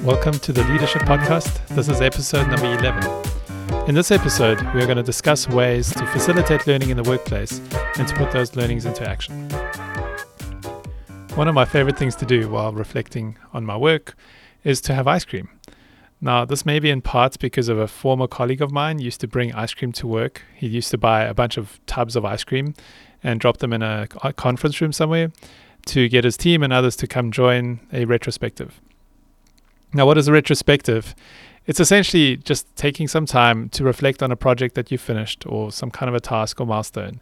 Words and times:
Welcome 0.00 0.38
to 0.40 0.52
the 0.52 0.64
Leadership 0.64 1.02
Podcast. 1.02 1.64
This 1.68 1.88
is 1.88 2.00
episode 2.00 2.48
number 2.48 2.66
11. 2.66 3.88
In 3.88 3.94
this 3.94 4.10
episode, 4.10 4.60
we 4.74 4.82
are 4.82 4.86
going 4.86 4.96
to 4.96 5.02
discuss 5.02 5.48
ways 5.48 5.92
to 5.92 6.04
facilitate 6.06 6.66
learning 6.66 6.90
in 6.90 6.96
the 6.96 7.02
workplace 7.04 7.60
and 7.96 8.08
to 8.08 8.14
put 8.16 8.32
those 8.32 8.56
learnings 8.56 8.84
into 8.84 9.08
action. 9.08 9.48
One 11.36 11.46
of 11.46 11.54
my 11.54 11.64
favorite 11.64 11.96
things 11.96 12.16
to 12.16 12.26
do 12.26 12.48
while 12.48 12.72
reflecting 12.72 13.38
on 13.52 13.64
my 13.64 13.76
work 13.76 14.16
is 14.64 14.80
to 14.82 14.94
have 14.94 15.06
ice 15.06 15.24
cream. 15.24 15.48
Now, 16.20 16.44
this 16.44 16.66
may 16.66 16.80
be 16.80 16.90
in 16.90 17.02
part 17.02 17.38
because 17.38 17.68
of 17.68 17.78
a 17.78 17.86
former 17.86 18.26
colleague 18.26 18.62
of 18.62 18.72
mine 18.72 18.98
used 18.98 19.20
to 19.20 19.28
bring 19.28 19.52
ice 19.54 19.74
cream 19.74 19.92
to 19.92 20.06
work. 20.08 20.42
He 20.56 20.66
used 20.66 20.90
to 20.90 20.98
buy 20.98 21.22
a 21.22 21.34
bunch 21.34 21.56
of 21.56 21.78
tubs 21.86 22.16
of 22.16 22.24
ice 22.24 22.42
cream 22.42 22.74
and 23.22 23.38
drop 23.38 23.58
them 23.58 23.72
in 23.72 23.82
a 23.82 24.08
conference 24.36 24.80
room 24.80 24.92
somewhere 24.92 25.30
to 25.86 26.08
get 26.08 26.24
his 26.24 26.36
team 26.36 26.62
and 26.62 26.72
others 26.72 26.96
to 26.96 27.06
come 27.06 27.30
join 27.30 27.80
a 27.92 28.04
retrospective. 28.04 28.80
Now, 29.94 30.06
what 30.06 30.16
is 30.16 30.28
a 30.28 30.32
retrospective? 30.32 31.14
It's 31.66 31.78
essentially 31.78 32.38
just 32.38 32.74
taking 32.76 33.06
some 33.08 33.26
time 33.26 33.68
to 33.70 33.84
reflect 33.84 34.22
on 34.22 34.32
a 34.32 34.36
project 34.36 34.74
that 34.74 34.90
you 34.90 34.98
finished 34.98 35.44
or 35.46 35.70
some 35.70 35.90
kind 35.90 36.08
of 36.08 36.14
a 36.14 36.20
task 36.20 36.60
or 36.60 36.66
milestone 36.66 37.20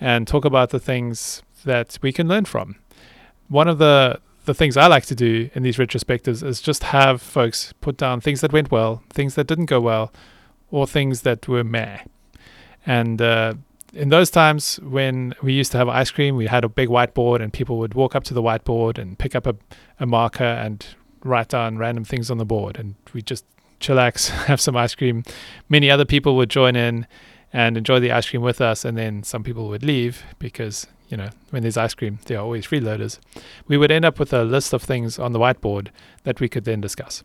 and 0.00 0.26
talk 0.26 0.44
about 0.44 0.70
the 0.70 0.78
things 0.78 1.42
that 1.64 1.98
we 2.02 2.12
can 2.12 2.28
learn 2.28 2.44
from. 2.44 2.76
One 3.48 3.68
of 3.68 3.78
the 3.78 4.20
the 4.44 4.54
things 4.54 4.78
I 4.78 4.86
like 4.86 5.04
to 5.06 5.14
do 5.14 5.50
in 5.54 5.62
these 5.62 5.76
retrospectives 5.76 6.42
is 6.42 6.62
just 6.62 6.82
have 6.84 7.20
folks 7.20 7.74
put 7.82 7.98
down 7.98 8.22
things 8.22 8.40
that 8.40 8.50
went 8.50 8.70
well, 8.70 9.02
things 9.10 9.34
that 9.34 9.46
didn't 9.46 9.66
go 9.66 9.78
well, 9.78 10.10
or 10.70 10.86
things 10.86 11.20
that 11.20 11.46
were 11.46 11.62
meh. 11.62 11.98
And 12.86 13.20
uh, 13.20 13.54
in 13.92 14.08
those 14.08 14.30
times 14.30 14.80
when 14.80 15.34
we 15.42 15.52
used 15.52 15.72
to 15.72 15.78
have 15.78 15.88
ice 15.88 16.10
cream, 16.10 16.34
we 16.34 16.46
had 16.46 16.64
a 16.64 16.68
big 16.68 16.88
whiteboard, 16.88 17.42
and 17.42 17.52
people 17.52 17.76
would 17.78 17.92
walk 17.92 18.16
up 18.16 18.24
to 18.24 18.34
the 18.34 18.40
whiteboard 18.40 18.96
and 18.96 19.18
pick 19.18 19.34
up 19.34 19.46
a, 19.46 19.54
a 20.00 20.06
marker 20.06 20.44
and 20.44 20.86
write 21.24 21.48
down 21.48 21.78
random 21.78 22.04
things 22.04 22.30
on 22.30 22.38
the 22.38 22.44
board, 22.44 22.78
and 22.78 22.94
we 23.12 23.22
just 23.22 23.44
chillax, 23.80 24.28
have 24.46 24.60
some 24.60 24.76
ice 24.76 24.94
cream. 24.94 25.24
Many 25.68 25.90
other 25.90 26.04
people 26.04 26.36
would 26.36 26.50
join 26.50 26.76
in 26.76 27.06
and 27.52 27.76
enjoy 27.76 28.00
the 28.00 28.12
ice 28.12 28.28
cream 28.28 28.42
with 28.42 28.60
us, 28.60 28.84
and 28.84 28.96
then 28.96 29.22
some 29.22 29.42
people 29.42 29.68
would 29.68 29.82
leave 29.82 30.22
because 30.38 30.86
you 31.08 31.16
know 31.16 31.30
when 31.50 31.62
there's 31.62 31.76
ice 31.76 31.94
cream, 31.94 32.18
there 32.26 32.38
are 32.38 32.44
always 32.44 32.66
freeloaders. 32.66 33.18
We 33.66 33.78
would 33.78 33.90
end 33.90 34.04
up 34.04 34.18
with 34.18 34.32
a 34.32 34.44
list 34.44 34.72
of 34.72 34.82
things 34.82 35.18
on 35.18 35.32
the 35.32 35.38
whiteboard 35.38 35.88
that 36.24 36.40
we 36.40 36.48
could 36.48 36.64
then 36.64 36.80
discuss. 36.80 37.24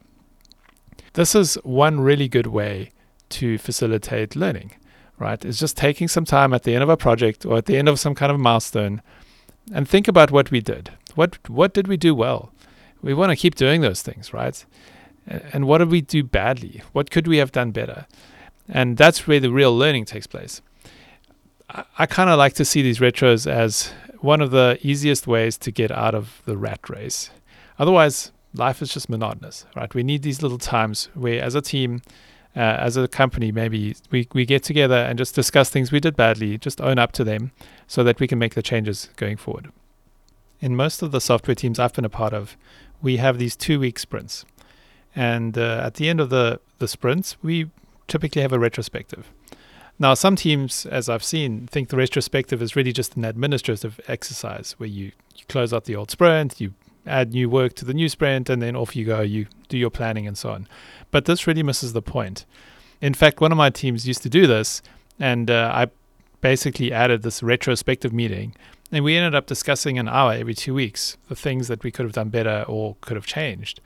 This 1.13 1.35
is 1.35 1.55
one 1.63 1.99
really 1.99 2.27
good 2.27 2.47
way 2.47 2.91
to 3.29 3.57
facilitate 3.57 4.35
learning, 4.35 4.71
right? 5.19 5.43
It's 5.43 5.59
just 5.59 5.77
taking 5.77 6.07
some 6.07 6.25
time 6.25 6.53
at 6.53 6.63
the 6.63 6.73
end 6.73 6.83
of 6.83 6.89
a 6.89 6.97
project 6.97 7.45
or 7.45 7.57
at 7.57 7.65
the 7.65 7.77
end 7.77 7.89
of 7.89 7.99
some 7.99 8.15
kind 8.15 8.31
of 8.31 8.39
milestone 8.39 9.01
and 9.71 9.87
think 9.87 10.07
about 10.07 10.31
what 10.31 10.51
we 10.51 10.61
did. 10.61 10.91
What 11.15 11.37
what 11.49 11.73
did 11.73 11.87
we 11.87 11.97
do 11.97 12.15
well? 12.15 12.52
We 13.03 13.13
want 13.13 13.29
to 13.29 13.35
keep 13.35 13.55
doing 13.55 13.81
those 13.81 14.01
things, 14.01 14.33
right? 14.33 14.65
And 15.27 15.67
what 15.67 15.77
did 15.77 15.91
we 15.91 16.01
do 16.01 16.23
badly? 16.23 16.81
What 16.93 17.11
could 17.11 17.27
we 17.27 17.37
have 17.37 17.51
done 17.51 17.71
better? 17.71 18.07
And 18.67 18.97
that's 18.97 19.27
where 19.27 19.39
the 19.39 19.51
real 19.51 19.77
learning 19.77 20.05
takes 20.05 20.25
place. 20.25 20.61
I, 21.69 21.83
I 21.99 22.05
kind 22.05 22.29
of 22.29 22.37
like 22.37 22.53
to 22.53 22.65
see 22.65 22.81
these 22.81 22.99
retros 22.99 23.45
as 23.45 23.93
one 24.19 24.41
of 24.41 24.51
the 24.51 24.79
easiest 24.81 25.27
ways 25.27 25.57
to 25.59 25.71
get 25.71 25.91
out 25.91 26.15
of 26.15 26.41
the 26.45 26.57
rat 26.57 26.89
race. 26.89 27.29
Otherwise, 27.77 28.31
life 28.53 28.81
is 28.81 28.93
just 28.93 29.09
monotonous, 29.09 29.65
right? 29.75 29.93
We 29.93 30.03
need 30.03 30.23
these 30.23 30.41
little 30.41 30.57
times 30.57 31.09
where, 31.13 31.43
as 31.43 31.55
a 31.55 31.61
team, 31.61 32.01
uh, 32.55 32.59
as 32.59 32.95
a 32.95 33.07
company, 33.07 33.51
maybe 33.51 33.95
we, 34.11 34.27
we 34.33 34.45
get 34.45 34.63
together 34.63 34.95
and 34.95 35.17
just 35.17 35.35
discuss 35.35 35.69
things 35.69 35.91
we 35.91 35.99
did 35.99 36.15
badly, 36.15 36.57
just 36.57 36.79
own 36.79 36.99
up 36.99 37.11
to 37.13 37.23
them 37.23 37.51
so 37.87 38.03
that 38.03 38.19
we 38.19 38.27
can 38.27 38.39
make 38.39 38.53
the 38.53 38.61
changes 38.61 39.09
going 39.17 39.37
forward. 39.37 39.71
In 40.63 40.77
most 40.77 41.01
of 41.01 41.11
the 41.11 41.19
software 41.19 41.55
teams 41.55 41.77
I've 41.77 41.91
been 41.91 42.05
a 42.05 42.09
part 42.09 42.33
of, 42.33 42.55
we 43.01 43.17
have 43.17 43.37
these 43.37 43.53
two 43.53 43.81
week 43.81 43.99
sprints. 43.99 44.45
And 45.13 45.57
uh, 45.57 45.81
at 45.83 45.95
the 45.95 46.07
end 46.07 46.21
of 46.21 46.29
the, 46.29 46.61
the 46.79 46.87
sprints, 46.87 47.35
we 47.43 47.69
typically 48.07 48.43
have 48.43 48.53
a 48.53 48.57
retrospective. 48.57 49.29
Now, 49.99 50.13
some 50.13 50.37
teams, 50.37 50.85
as 50.85 51.09
I've 51.09 51.23
seen, 51.23 51.67
think 51.67 51.89
the 51.89 51.97
retrospective 51.97 52.61
is 52.61 52.77
really 52.77 52.93
just 52.93 53.17
an 53.17 53.25
administrative 53.25 53.99
exercise 54.07 54.71
where 54.77 54.87
you, 54.87 55.11
you 55.35 55.43
close 55.49 55.73
out 55.73 55.83
the 55.83 55.97
old 55.97 56.09
sprint, 56.09 56.61
you 56.61 56.73
add 57.05 57.33
new 57.33 57.49
work 57.49 57.73
to 57.73 57.83
the 57.83 57.93
new 57.93 58.07
sprint, 58.07 58.49
and 58.49 58.61
then 58.61 58.73
off 58.73 58.95
you 58.95 59.03
go. 59.03 59.19
You 59.19 59.47
do 59.67 59.77
your 59.77 59.89
planning 59.89 60.25
and 60.27 60.37
so 60.37 60.51
on. 60.51 60.69
But 61.11 61.25
this 61.25 61.45
really 61.45 61.61
misses 61.61 61.91
the 61.91 62.01
point. 62.01 62.45
In 63.01 63.13
fact, 63.13 63.41
one 63.41 63.51
of 63.51 63.57
my 63.57 63.69
teams 63.69 64.07
used 64.07 64.23
to 64.23 64.29
do 64.29 64.47
this, 64.47 64.81
and 65.19 65.51
uh, 65.51 65.71
I 65.75 65.87
basically 66.39 66.93
added 66.93 67.21
this 67.21 67.43
retrospective 67.43 68.13
meeting 68.13 68.55
and 68.93 69.03
we 69.03 69.17
ended 69.17 69.33
up 69.33 69.47
discussing 69.47 69.97
an 69.97 70.07
hour 70.07 70.33
every 70.33 70.53
two 70.53 70.73
weeks 70.73 71.17
the 71.27 71.35
things 71.35 71.67
that 71.67 71.83
we 71.83 71.89
could 71.91 72.05
have 72.05 72.13
done 72.13 72.29
better 72.29 72.63
or 72.67 72.95
could 73.01 73.17
have 73.17 73.25
changed. 73.25 73.81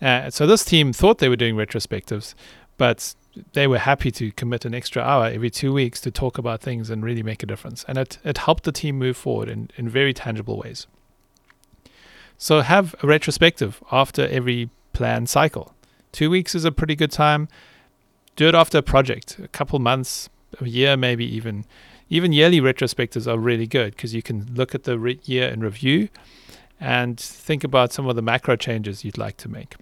Uh, 0.00 0.30
so 0.30 0.46
this 0.46 0.64
team 0.64 0.92
thought 0.92 1.18
they 1.18 1.28
were 1.28 1.36
doing 1.36 1.56
retrospectives, 1.56 2.34
but 2.76 3.14
they 3.54 3.66
were 3.66 3.78
happy 3.78 4.12
to 4.12 4.30
commit 4.32 4.64
an 4.64 4.72
extra 4.72 5.02
hour 5.02 5.26
every 5.26 5.50
two 5.50 5.72
weeks 5.72 6.00
to 6.02 6.12
talk 6.12 6.38
about 6.38 6.60
things 6.60 6.90
and 6.90 7.04
really 7.04 7.24
make 7.24 7.42
a 7.42 7.46
difference. 7.46 7.84
And 7.88 7.98
it, 7.98 8.18
it 8.24 8.38
helped 8.38 8.62
the 8.62 8.72
team 8.72 8.98
move 8.98 9.16
forward 9.16 9.48
in, 9.48 9.68
in 9.76 9.88
very 9.88 10.14
tangible 10.14 10.56
ways. 10.58 10.86
So 12.38 12.60
have 12.60 12.94
a 13.02 13.06
retrospective 13.06 13.82
after 13.90 14.28
every 14.28 14.70
planned 14.92 15.28
cycle. 15.28 15.74
Two 16.12 16.30
weeks 16.30 16.54
is 16.54 16.64
a 16.64 16.70
pretty 16.72 16.94
good 16.94 17.10
time. 17.10 17.48
Do 18.36 18.48
it 18.48 18.54
after 18.54 18.78
a 18.78 18.82
project, 18.82 19.38
a 19.42 19.48
couple 19.48 19.78
months, 19.80 20.28
a 20.60 20.66
year, 20.66 20.96
maybe 20.96 21.24
even 21.24 21.64
even 22.12 22.30
yearly 22.30 22.60
retrospectives 22.60 23.26
are 23.26 23.38
really 23.38 23.66
good 23.66 23.96
because 23.96 24.14
you 24.14 24.22
can 24.22 24.46
look 24.54 24.74
at 24.74 24.82
the 24.84 24.98
re- 24.98 25.18
year 25.24 25.48
in 25.48 25.60
review 25.60 26.10
and 26.78 27.18
think 27.18 27.64
about 27.64 27.90
some 27.90 28.06
of 28.06 28.16
the 28.16 28.20
macro 28.20 28.54
changes 28.54 29.02
you'd 29.02 29.16
like 29.16 29.38
to 29.38 29.48
make. 29.48 29.76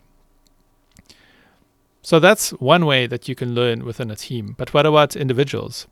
So 2.02 2.20
that's 2.20 2.50
one 2.50 2.86
way 2.86 3.08
that 3.08 3.28
you 3.28 3.34
can 3.34 3.52
learn 3.52 3.84
within 3.84 4.12
a 4.12 4.16
team. 4.16 4.54
But 4.56 4.72
what 4.72 4.86
about 4.86 5.16
individuals? 5.16 5.88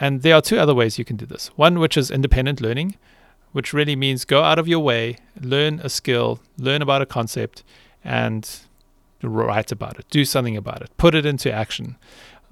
And 0.00 0.22
there 0.22 0.34
are 0.34 0.40
two 0.40 0.58
other 0.58 0.74
ways 0.74 0.98
you 0.98 1.04
can 1.04 1.16
do 1.16 1.26
this. 1.26 1.48
One, 1.48 1.78
which 1.78 1.98
is 1.98 2.10
independent 2.10 2.62
learning, 2.62 2.96
which 3.52 3.74
really 3.74 3.94
means 3.94 4.24
go 4.24 4.42
out 4.42 4.58
of 4.58 4.66
your 4.66 4.80
way, 4.80 5.18
learn 5.38 5.80
a 5.84 5.90
skill, 5.90 6.40
learn 6.56 6.80
about 6.80 7.02
a 7.02 7.06
concept, 7.06 7.62
and 8.02 8.48
write 9.22 9.70
about 9.70 9.98
it, 9.98 10.06
do 10.08 10.24
something 10.24 10.56
about 10.56 10.80
it, 10.80 10.90
put 10.96 11.14
it 11.14 11.26
into 11.26 11.52
action. 11.52 11.96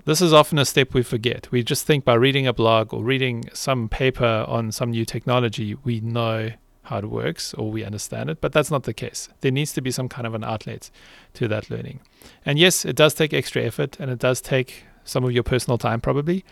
This 0.05 0.21
is 0.21 0.33
often 0.33 0.59
a 0.59 0.65
step 0.65 0.95
we 0.95 1.03
forget. 1.03 1.51
We 1.51 1.65
just 1.65 1.87
think 1.87 2.05
by 2.05 2.15
reading 2.15 2.47
a 2.47 2.53
blog 2.53 2.95
or 2.95 3.03
reading 3.03 3.51
some 3.53 3.89
paper 3.89 4.45
on 4.47 4.71
some 4.71 4.91
new 4.91 5.05
technology, 5.05 5.75
we 5.83 6.01
know 6.01 6.51
how 6.83 6.99
it 6.99 7.07
works 7.07 7.53
or 7.55 7.71
we 7.71 7.85
understand 7.85 8.31
it, 8.31 8.41
but 8.41 8.53
that's 8.53 8.71
not 8.71 8.85
the 8.85 8.95
case. 8.95 9.29
There 9.41 9.51
needs 9.51 9.73
to 9.73 9.81
be 9.81 9.91
some 9.91 10.09
kind 10.09 10.27
of 10.27 10.35
an 10.35 10.45
outlet 10.45 10.91
to 11.35 11.49
that 11.49 11.71
learning. 11.71 12.01
And 12.45 12.59
yes, 12.59 12.85
it 12.85 12.95
does 12.95 13.15
take 13.15 13.35
extra 13.35 13.63
effort 13.63 13.99
and 13.99 14.11
it 14.11 14.19
does 14.19 14.41
take 14.41 14.85
some 15.05 15.25
of 15.25 15.33
your 15.33 15.43
personal 15.43 15.79
time 15.79 16.01
probably, 16.01 16.45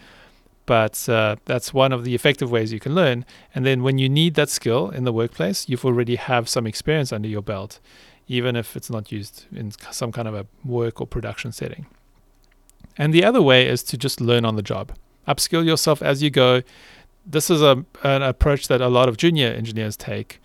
but 0.66 1.09
uh, 1.09 1.37
that's 1.44 1.72
one 1.72 1.93
of 1.93 2.05
the 2.05 2.15
effective 2.15 2.50
ways 2.50 2.72
you 2.72 2.81
can 2.81 2.94
learn. 2.94 3.25
And 3.55 3.65
then 3.65 3.82
when 3.82 3.99
you 3.99 4.09
need 4.09 4.34
that 4.34 4.49
skill 4.49 4.91
in 4.91 5.05
the 5.05 5.12
workplace, 5.12 5.69
you've 5.69 5.84
already 5.84 6.16
have 6.16 6.49
some 6.49 6.66
experience 6.66 7.12
under 7.12 7.28
your 7.28 7.43
belt, 7.43 7.78
even 8.26 8.56
if 8.56 8.76
it's 8.76 8.91
not 8.91 9.12
used 9.12 9.44
in 9.55 9.71
some 9.91 10.11
kind 10.11 10.26
of 10.26 10.34
a 10.34 10.47
work 10.65 11.00
or 11.00 11.06
production 11.06 11.53
setting. 11.53 11.87
And 12.97 13.12
the 13.12 13.25
other 13.25 13.43
way 13.43 13.66
is 13.66 13.82
to 13.84 13.97
just 13.97 14.21
learn 14.21 14.44
on 14.44 14.56
the 14.56 14.62
job, 14.62 14.93
upskill 15.27 15.65
yourself 15.65 16.03
as 16.03 16.22
you 16.22 16.31
go. 16.31 16.62
This 17.27 17.50
is 17.50 17.62
a, 17.62 17.84
an 18.03 18.22
approach 18.22 18.69
that 18.69 18.81
a 18.81 18.88
lot 18.88 19.09
of 19.09 19.16
junior 19.16 19.49
engineers 19.49 19.97
take, 19.97 20.41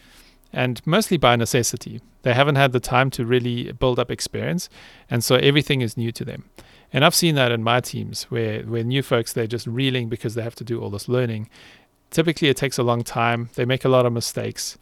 and 0.52 0.82
mostly 0.86 1.18
by 1.18 1.36
necessity. 1.36 2.02
They 2.24 2.34
haven't 2.34 2.56
had 2.56 2.72
the 2.72 2.80
time 2.80 3.10
to 3.12 3.26
really 3.26 3.72
build 3.72 4.00
up 4.00 4.12
experience, 4.12 4.70
and 5.10 5.24
so 5.24 5.36
everything 5.36 5.82
is 5.82 5.96
new 5.96 6.12
to 6.12 6.26
them. 6.26 6.50
And 6.92 7.06
I've 7.06 7.16
seen 7.16 7.36
that 7.36 7.52
in 7.52 7.64
my 7.64 7.82
teams 7.82 8.24
where, 8.24 8.64
where 8.64 8.84
new 8.84 9.04
folks, 9.04 9.32
they're 9.32 9.48
just 9.48 9.68
reeling 9.68 10.10
because 10.10 10.34
they 10.34 10.42
have 10.42 10.56
to 10.56 10.64
do 10.64 10.82
all 10.82 10.90
this 10.90 11.08
learning. 11.08 11.50
Typically, 12.10 12.48
it 12.50 12.58
takes 12.58 12.78
a 12.78 12.84
long 12.84 13.04
time, 13.04 13.50
they 13.56 13.66
make 13.66 13.86
a 13.86 13.90
lot 13.90 14.06
of 14.06 14.14
mistakes, 14.14 14.78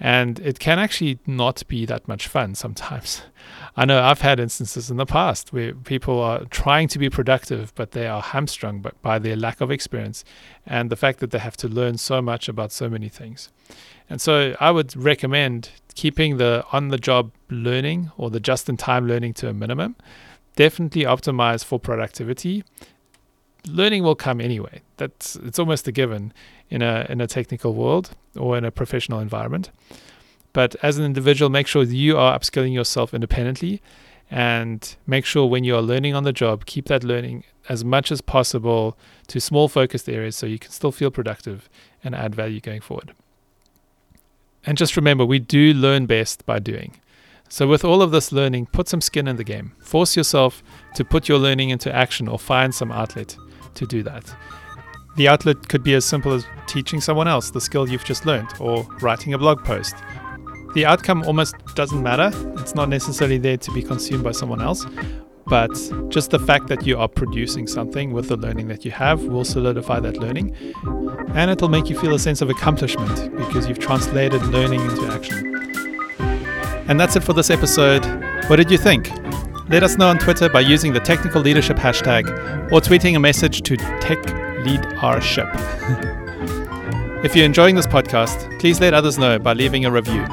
and 0.00 0.40
it 0.40 0.58
can 0.58 0.78
actually 0.78 1.18
not 1.26 1.62
be 1.68 1.84
that 1.84 2.08
much 2.08 2.26
fun 2.26 2.54
sometimes. 2.54 3.22
I 3.76 3.84
know 3.84 4.02
I've 4.02 4.22
had 4.22 4.40
instances 4.40 4.90
in 4.90 4.96
the 4.96 5.04
past 5.04 5.52
where 5.52 5.74
people 5.74 6.20
are 6.20 6.44
trying 6.46 6.88
to 6.88 6.98
be 6.98 7.10
productive, 7.10 7.74
but 7.74 7.92
they 7.92 8.06
are 8.06 8.22
hamstrung 8.22 8.84
by 9.02 9.18
their 9.18 9.36
lack 9.36 9.60
of 9.60 9.70
experience 9.70 10.24
and 10.66 10.90
the 10.90 10.96
fact 10.96 11.20
that 11.20 11.30
they 11.30 11.38
have 11.38 11.56
to 11.58 11.68
learn 11.68 11.98
so 11.98 12.22
much 12.22 12.48
about 12.48 12.72
so 12.72 12.88
many 12.88 13.10
things. 13.10 13.50
And 14.08 14.20
so 14.20 14.56
I 14.58 14.70
would 14.70 14.96
recommend 14.96 15.70
keeping 15.94 16.38
the 16.38 16.64
on 16.72 16.88
the 16.88 16.98
job 16.98 17.32
learning 17.50 18.10
or 18.16 18.30
the 18.30 18.40
just 18.40 18.68
in 18.68 18.76
time 18.76 19.06
learning 19.06 19.34
to 19.34 19.48
a 19.48 19.52
minimum. 19.52 19.96
Definitely 20.56 21.04
optimize 21.04 21.64
for 21.64 21.78
productivity. 21.78 22.64
Learning 23.66 24.02
will 24.02 24.14
come 24.14 24.40
anyway. 24.40 24.82
That's 24.96 25.36
it's 25.36 25.58
almost 25.58 25.86
a 25.88 25.92
given 25.92 26.32
in 26.68 26.82
a 26.82 27.06
in 27.08 27.20
a 27.20 27.26
technical 27.26 27.74
world 27.74 28.10
or 28.36 28.56
in 28.56 28.64
a 28.64 28.70
professional 28.70 29.20
environment. 29.20 29.70
But 30.52 30.76
as 30.82 30.98
an 30.98 31.04
individual, 31.04 31.50
make 31.50 31.66
sure 31.66 31.82
you 31.82 32.16
are 32.16 32.36
upskilling 32.38 32.72
yourself 32.72 33.14
independently 33.14 33.80
and 34.30 34.96
make 35.06 35.24
sure 35.24 35.46
when 35.46 35.64
you 35.64 35.76
are 35.76 35.82
learning 35.82 36.14
on 36.14 36.24
the 36.24 36.32
job, 36.32 36.64
keep 36.66 36.86
that 36.86 37.04
learning 37.04 37.44
as 37.68 37.84
much 37.84 38.10
as 38.10 38.20
possible 38.20 38.96
to 39.26 39.40
small 39.40 39.68
focused 39.68 40.08
areas 40.08 40.36
so 40.36 40.46
you 40.46 40.58
can 40.58 40.70
still 40.70 40.92
feel 40.92 41.10
productive 41.10 41.68
and 42.02 42.14
add 42.14 42.34
value 42.34 42.60
going 42.60 42.80
forward. 42.80 43.12
And 44.64 44.76
just 44.78 44.96
remember, 44.96 45.24
we 45.24 45.38
do 45.38 45.72
learn 45.72 46.06
best 46.06 46.44
by 46.46 46.58
doing. 46.58 47.00
So, 47.48 47.66
with 47.66 47.84
all 47.84 48.02
of 48.02 48.12
this 48.12 48.30
learning, 48.30 48.66
put 48.66 48.88
some 48.88 49.00
skin 49.00 49.26
in 49.26 49.36
the 49.36 49.44
game. 49.44 49.72
Force 49.80 50.16
yourself 50.16 50.62
to 50.94 51.04
put 51.04 51.28
your 51.28 51.38
learning 51.38 51.70
into 51.70 51.92
action 51.92 52.28
or 52.28 52.38
find 52.38 52.72
some 52.72 52.92
outlet 52.92 53.36
to 53.74 53.86
do 53.86 54.02
that. 54.02 54.34
The 55.16 55.28
outlet 55.28 55.68
could 55.68 55.82
be 55.82 55.94
as 55.94 56.04
simple 56.04 56.32
as 56.32 56.44
teaching 56.66 57.00
someone 57.00 57.28
else 57.28 57.50
the 57.50 57.60
skill 57.60 57.88
you've 57.88 58.04
just 58.04 58.26
learned 58.26 58.48
or 58.60 58.84
writing 59.00 59.34
a 59.34 59.38
blog 59.38 59.64
post. 59.64 59.94
The 60.74 60.86
outcome 60.86 61.24
almost 61.24 61.56
doesn't 61.74 62.02
matter, 62.02 62.30
it's 62.58 62.74
not 62.74 62.88
necessarily 62.88 63.38
there 63.38 63.56
to 63.56 63.72
be 63.72 63.82
consumed 63.82 64.22
by 64.22 64.30
someone 64.30 64.62
else, 64.62 64.86
but 65.46 65.70
just 66.08 66.30
the 66.30 66.38
fact 66.38 66.68
that 66.68 66.86
you 66.86 66.96
are 66.96 67.08
producing 67.08 67.66
something 67.66 68.12
with 68.12 68.28
the 68.28 68.36
learning 68.36 68.68
that 68.68 68.84
you 68.84 68.92
have 68.92 69.24
will 69.24 69.44
solidify 69.44 69.98
that 69.98 70.16
learning 70.18 70.54
and 71.34 71.50
it'll 71.50 71.68
make 71.68 71.90
you 71.90 71.98
feel 71.98 72.14
a 72.14 72.18
sense 72.18 72.40
of 72.40 72.50
accomplishment 72.50 73.36
because 73.36 73.68
you've 73.68 73.78
translated 73.78 74.42
learning 74.46 74.80
into 74.80 75.06
action. 75.06 75.46
And 76.88 76.98
that's 76.98 77.16
it 77.16 77.22
for 77.22 77.32
this 77.32 77.50
episode. 77.50 78.04
What 78.48 78.56
did 78.56 78.70
you 78.70 78.78
think? 78.78 79.10
Let 79.70 79.84
us 79.84 79.96
know 79.96 80.08
on 80.08 80.18
Twitter 80.18 80.48
by 80.48 80.62
using 80.62 80.94
the 80.94 80.98
technical 80.98 81.40
leadership 81.40 81.76
hashtag 81.76 82.26
or 82.72 82.80
tweeting 82.80 83.14
a 83.14 83.20
message 83.20 83.62
to 83.62 83.76
techleadership. 83.76 85.48
if 87.24 87.36
you're 87.36 87.44
enjoying 87.44 87.76
this 87.76 87.86
podcast, 87.86 88.58
please 88.58 88.80
let 88.80 88.94
others 88.94 89.16
know 89.16 89.38
by 89.38 89.52
leaving 89.52 89.84
a 89.84 89.90
review. 89.92 90.26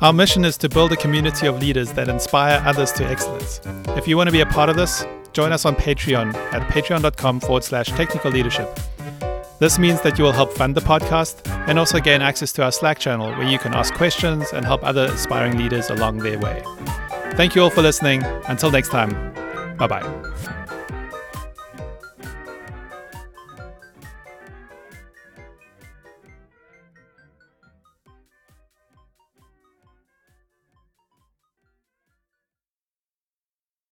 Our 0.00 0.12
mission 0.12 0.44
is 0.44 0.58
to 0.58 0.68
build 0.68 0.90
a 0.90 0.96
community 0.96 1.46
of 1.46 1.60
leaders 1.60 1.92
that 1.92 2.08
inspire 2.08 2.60
others 2.66 2.90
to 2.94 3.04
excellence. 3.04 3.60
If 3.96 4.08
you 4.08 4.16
want 4.16 4.26
to 4.26 4.32
be 4.32 4.40
a 4.40 4.46
part 4.46 4.68
of 4.68 4.74
this, 4.74 5.06
join 5.32 5.52
us 5.52 5.64
on 5.64 5.76
Patreon 5.76 6.34
at 6.52 6.68
patreon.com 6.68 7.38
forward 7.38 7.62
slash 7.62 7.86
technical 7.90 8.32
leadership. 8.32 8.76
This 9.60 9.78
means 9.78 10.00
that 10.00 10.18
you 10.18 10.24
will 10.24 10.32
help 10.32 10.52
fund 10.52 10.74
the 10.74 10.80
podcast 10.80 11.48
and 11.68 11.78
also 11.78 12.00
gain 12.00 12.22
access 12.22 12.52
to 12.54 12.64
our 12.64 12.72
Slack 12.72 12.98
channel 12.98 13.30
where 13.30 13.48
you 13.48 13.60
can 13.60 13.72
ask 13.72 13.94
questions 13.94 14.52
and 14.52 14.64
help 14.66 14.82
other 14.82 15.04
aspiring 15.04 15.56
leaders 15.56 15.90
along 15.90 16.18
their 16.18 16.40
way. 16.40 16.60
Thank 17.36 17.54
you 17.54 17.62
all 17.62 17.70
for 17.70 17.82
listening. 17.82 18.22
Until 18.48 18.70
next 18.70 18.88
time, 18.88 19.34
bye 19.76 19.86
bye. 19.86 20.57